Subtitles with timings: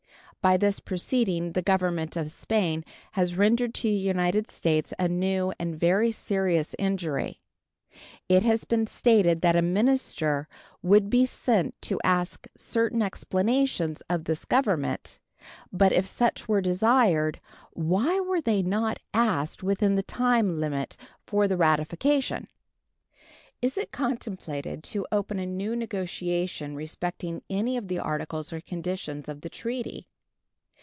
[0.43, 5.53] By this proceeding the Government of Spain has rendered to the United States a new
[5.59, 7.41] and very serious injury.
[8.27, 10.47] It has been stated that a minister
[10.81, 15.19] would be sent to ask certain explanations of this Government;
[15.71, 17.39] but if such were desired,
[17.73, 20.97] why were they not asked within the time limited
[21.27, 22.47] for the ratification?
[23.61, 29.29] Is it contemplated to open a new negotiation respecting any of the articles or conditions
[29.29, 30.07] of the treaty?